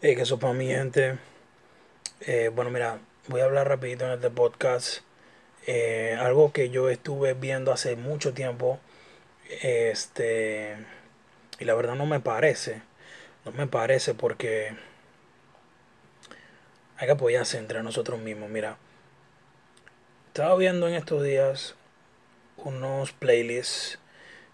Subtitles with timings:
[0.00, 1.18] Eh, que eso para mi gente.
[2.20, 4.98] Eh, bueno, mira, voy a hablar rapidito en este podcast.
[5.66, 8.78] Eh, algo que yo estuve viendo hace mucho tiempo.
[9.60, 10.76] Este.
[11.58, 12.80] Y la verdad no me parece.
[13.44, 14.76] No me parece porque
[16.96, 18.50] hay que apoyarse entre nosotros mismos.
[18.50, 18.76] Mira,
[20.28, 21.74] estaba viendo en estos días
[22.56, 23.98] unos playlists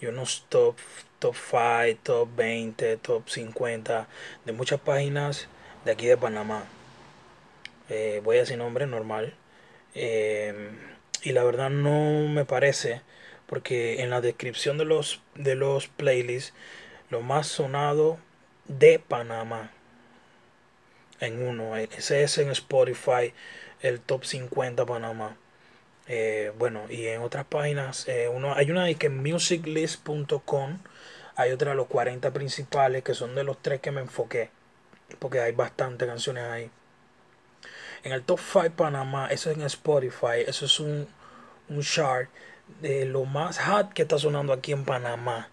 [0.00, 0.76] y unos top,
[1.18, 4.08] top 5, top 20, top 50
[4.44, 5.48] de muchas páginas
[5.84, 6.64] de aquí de Panamá.
[7.88, 9.34] Eh, voy a decir nombre normal.
[9.94, 10.70] Eh,
[11.22, 13.02] y la verdad no me parece
[13.46, 16.54] porque en la descripción de los, de los playlists,
[17.10, 18.18] lo más sonado
[18.68, 19.72] de Panamá
[21.18, 23.34] en uno, ese es en Spotify,
[23.82, 25.36] el top 50 Panamá.
[26.12, 30.78] Eh, bueno, y en otras páginas, eh, uno, hay una que musiclist.com,
[31.36, 34.50] hay otra de los 40 principales, que son de los tres que me enfoqué,
[35.20, 36.68] porque hay bastantes canciones ahí.
[38.02, 41.06] En el top 5 Panamá, eso es en Spotify, eso es un,
[41.68, 42.28] un chart
[42.80, 45.48] de lo más hot que está sonando aquí en Panamá,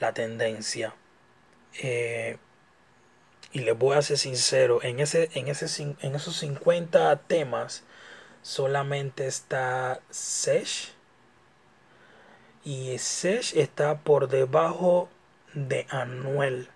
[0.00, 0.92] la tendencia.
[1.84, 2.36] Eh,
[3.52, 7.84] y les voy a ser sincero, en, ese, en, en esos 50 temas,
[8.42, 10.92] solamente está Sesh.
[12.64, 15.08] Y Sesh está por debajo
[15.54, 16.68] de Anuel.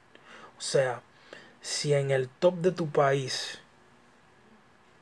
[0.58, 1.02] O sea,
[1.60, 3.60] si en el top de tu país,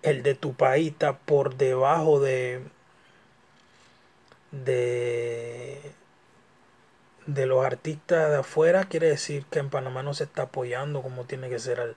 [0.03, 2.63] el de tu país está por debajo de,
[4.51, 5.81] de,
[7.27, 11.25] de los artistas de afuera, quiere decir que en Panamá no se está apoyando como
[11.25, 11.97] tiene que ser al,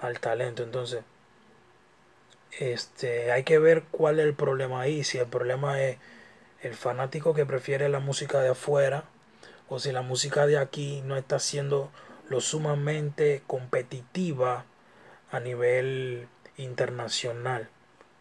[0.00, 0.62] al talento.
[0.62, 1.02] Entonces,
[2.58, 5.04] este, hay que ver cuál es el problema ahí.
[5.04, 5.98] Si el problema es
[6.62, 9.04] el fanático que prefiere la música de afuera
[9.68, 11.90] o si la música de aquí no está siendo
[12.28, 14.64] lo sumamente competitiva
[15.30, 17.68] a nivel internacional.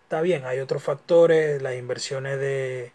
[0.03, 2.92] Está bien, hay otros factores, las inversiones de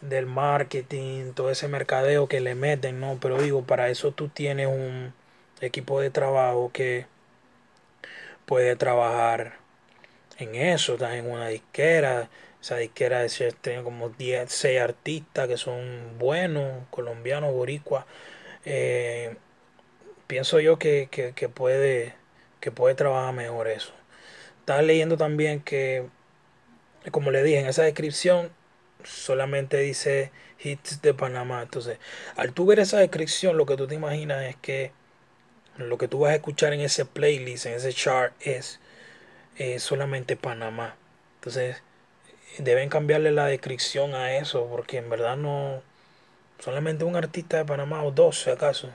[0.00, 3.18] del marketing, todo ese mercadeo que le meten, ¿no?
[3.20, 5.14] Pero digo, para eso tú tienes un
[5.60, 7.06] equipo de trabajo que
[8.44, 9.54] puede trabajar
[10.38, 12.28] en eso, estás en una disquera,
[12.60, 13.24] esa disquera
[13.60, 18.06] tiene como 10, 6 artistas que son buenos, colombianos, boricuas.
[18.64, 19.36] Eh,
[20.26, 22.14] pienso yo que, que, puede,
[22.60, 23.92] que puede trabajar mejor eso.
[24.60, 26.06] Estaba leyendo también que,
[27.12, 28.50] como le dije en esa descripción,
[29.04, 30.32] solamente dice
[30.62, 31.62] hits de Panamá.
[31.62, 31.98] Entonces,
[32.36, 34.92] al tú ver esa descripción, lo que tú te imaginas es que
[35.76, 38.80] lo que tú vas a escuchar en ese playlist, en ese chart, es
[39.78, 40.96] solamente Panamá.
[41.36, 41.82] Entonces,
[42.58, 45.82] deben cambiarle la descripción a eso, porque en verdad no.
[46.58, 48.88] Solamente un artista de Panamá o dos, si acaso.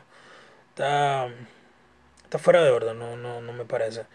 [0.69, 1.29] Está,
[2.23, 4.05] está fuera de orden, no, no, no me parece.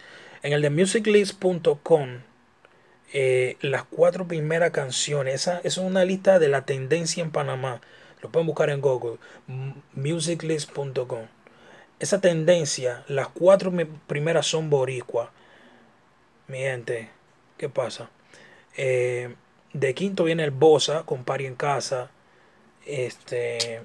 [0.43, 2.21] En el de musiclist.com,
[3.13, 7.81] eh, las cuatro primeras canciones, esa, esa, es una lista de la tendencia en Panamá.
[8.21, 9.19] Lo pueden buscar en Google,
[9.95, 11.27] musiclist.com.
[12.01, 13.73] Esa tendencia, las cuatro
[14.07, 15.33] primeras son boricua.
[16.49, 17.11] Mi gente,
[17.57, 18.11] ¿qué pasa?
[18.77, 19.35] Eh,
[19.73, 22.11] de quinto viene el Bosa con Pari en casa.
[22.85, 23.83] Este.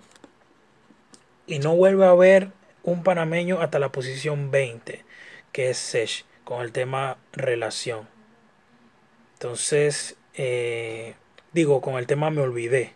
[1.48, 2.52] Y no vuelve a haber
[2.84, 5.04] un panameño hasta la posición 20,
[5.52, 8.08] que es Sesh, con el tema relación.
[9.34, 11.16] Entonces, eh,
[11.54, 12.94] digo, con el tema me olvidé.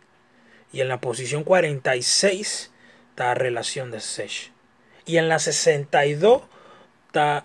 [0.71, 2.71] Y en la posición 46
[3.09, 4.51] está relación de Sesh.
[5.05, 6.43] Y en la 62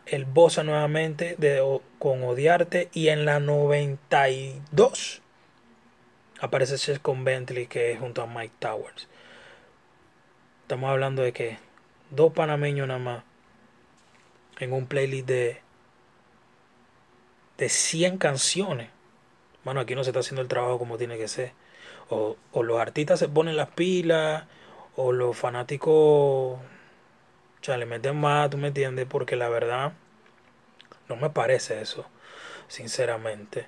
[0.07, 2.89] el Bosa nuevamente de, con Odiarte.
[2.93, 5.23] Y en la 92
[6.41, 9.09] aparece Seth con Bentley, que es junto a Mike Towers.
[10.63, 11.59] Estamos hablando de que
[12.11, 13.25] dos panameños nada más
[14.59, 15.61] en un playlist de,
[17.59, 18.89] de 100 canciones.
[19.65, 21.53] Bueno, aquí no se está haciendo el trabajo como tiene que ser.
[22.09, 24.45] O, o los artistas se ponen las pilas,
[24.97, 26.59] o los fanáticos
[27.60, 29.93] o sea, le meten más, tú me entiendes, porque la verdad
[31.09, 32.07] no me parece eso,
[32.68, 33.66] sinceramente.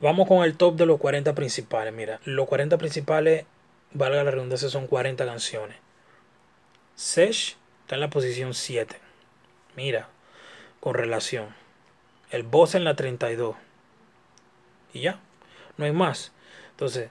[0.00, 1.94] Vamos con el top de los 40 principales.
[1.94, 3.46] Mira, los 40 principales,
[3.92, 5.76] valga la redundancia, son 40 canciones.
[6.94, 8.96] Sesh está en la posición 7.
[9.74, 10.08] Mira,
[10.80, 11.54] con relación.
[12.30, 13.56] El boss en la 32.
[14.92, 15.20] Y ya,
[15.78, 16.32] no hay más.
[16.72, 17.10] Entonces,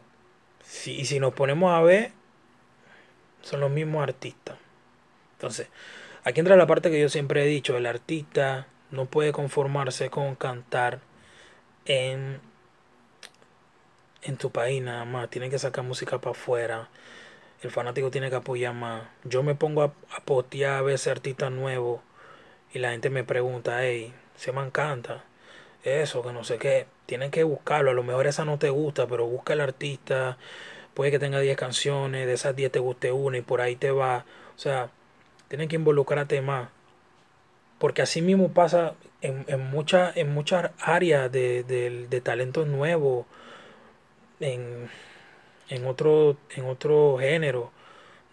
[0.63, 2.11] si, si nos ponemos a ver,
[3.41, 4.57] son los mismos artistas.
[5.37, 5.67] Entonces,
[6.23, 10.35] aquí entra la parte que yo siempre he dicho, el artista no puede conformarse con
[10.35, 10.99] cantar
[11.85, 12.41] en,
[14.23, 16.89] en tu país nada más, tiene que sacar música para afuera,
[17.61, 19.03] el fanático tiene que apoyar más.
[19.23, 22.01] Yo me pongo a, a potear a veces artistas nuevos
[22.73, 25.25] y la gente me pregunta, hey, se me encanta
[25.83, 29.07] eso, que no sé qué, tienen que buscarlo, a lo mejor esa no te gusta,
[29.07, 30.37] pero busca el artista,
[30.93, 33.91] puede que tenga 10 canciones, de esas 10 te guste una y por ahí te
[33.91, 34.25] va,
[34.55, 34.91] o sea,
[35.47, 36.69] tienen que involucrarte más,
[37.79, 39.71] porque así mismo pasa en, en,
[40.15, 43.25] en muchas áreas de, de, de talento nuevo,
[44.39, 44.89] en,
[45.69, 47.71] en, otro, en otro género,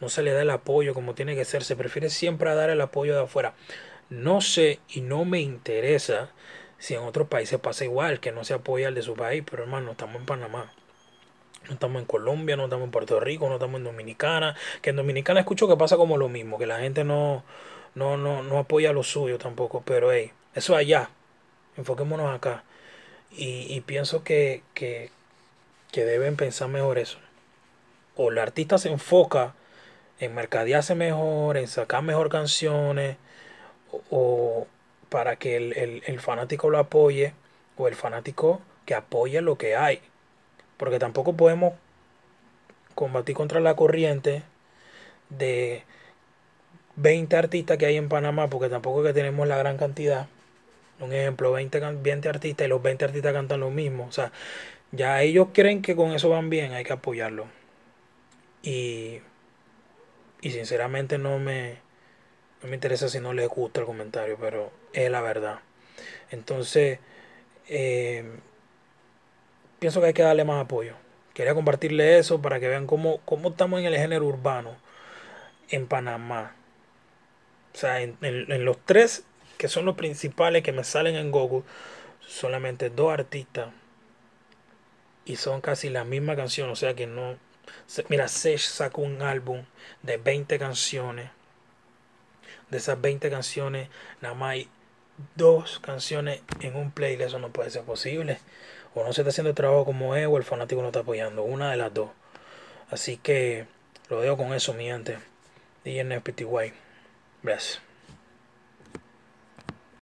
[0.00, 2.80] no se le da el apoyo como tiene que ser, se prefiere siempre dar el
[2.80, 3.54] apoyo de afuera.
[4.10, 6.30] No sé y no me interesa
[6.78, 9.62] si en otros países pasa igual, que no se apoya al de su país, pero
[9.62, 10.72] hermano, estamos en Panamá.
[11.66, 14.56] No estamos en Colombia, no estamos en Puerto Rico, no estamos en Dominicana.
[14.82, 17.44] Que en Dominicana escucho que pasa como lo mismo, que la gente no,
[17.94, 19.82] no, no, no apoya lo suyo tampoco.
[19.84, 21.10] Pero hey, eso allá.
[21.76, 22.64] Enfoquémonos acá.
[23.30, 25.10] Y, y pienso que, que,
[25.90, 27.18] que deben pensar mejor eso.
[28.16, 29.54] O el artista se enfoca
[30.20, 33.16] en mercadearse mejor, en sacar mejor canciones,
[34.10, 34.66] o,
[35.08, 37.34] para que el, el, fanático lo apoye,
[37.76, 40.00] o el fanático que apoye lo que hay.
[40.84, 41.72] Porque tampoco podemos
[42.94, 44.42] combatir contra la corriente
[45.30, 45.82] de
[46.96, 50.26] 20 artistas que hay en Panamá, porque tampoco es que tenemos la gran cantidad.
[51.00, 54.04] Un ejemplo, 20, 20 artistas y los 20 artistas cantan lo mismo.
[54.04, 54.30] O sea,
[54.92, 57.46] ya ellos creen que con eso van bien, hay que apoyarlo.
[58.62, 59.20] Y,
[60.42, 61.78] y sinceramente no me,
[62.62, 65.60] no me interesa si no les gusta el comentario, pero es la verdad.
[66.30, 66.98] Entonces,
[67.68, 68.24] eh,
[69.84, 70.94] pienso que hay que darle más apoyo.
[71.34, 74.78] Quería compartirle eso para que vean cómo, cómo estamos en el género urbano
[75.68, 76.56] en Panamá.
[77.74, 79.24] O sea, en, en, los tres
[79.58, 81.64] que son los principales que me salen en Google,
[82.26, 83.68] solamente dos artistas
[85.26, 86.70] y son casi la misma canción.
[86.70, 87.36] O sea que no.
[88.08, 89.64] Mira, Sech sacó un álbum
[90.02, 91.28] de 20 canciones.
[92.70, 93.90] De esas 20 canciones,
[94.22, 94.68] nada más hay
[95.36, 97.28] dos canciones en un playlist.
[97.28, 98.38] Eso no puede ser posible.
[98.94, 101.42] O no se está haciendo el trabajo como es, o el fanático no está apoyando.
[101.42, 102.10] Una de las dos.
[102.90, 103.66] Así que
[104.08, 105.18] lo dejo con eso, mi gente.
[105.84, 106.72] DJ NFPTY.
[107.42, 107.80] Gracias.